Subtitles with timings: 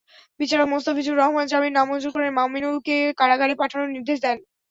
[0.39, 4.37] বিচারক মোস্তাফিজুর রহমান জামিন নামঞ্জুর করে মমিনুলকে কারাগারে পাঠানোর নির্দেশ দেন।